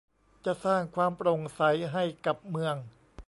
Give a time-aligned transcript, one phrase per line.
[0.45, 1.61] จะสร้างความโปร่งใส
[1.93, 2.75] ให้กับเมือง